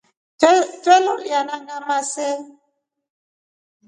[0.81, 2.37] Twe loliyana ngamaa see?